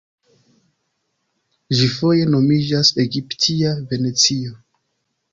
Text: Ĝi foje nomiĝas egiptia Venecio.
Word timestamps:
Ĝi 1.79 1.89
foje 1.97 2.23
nomiĝas 2.35 2.91
egiptia 3.03 3.75
Venecio. 3.93 4.55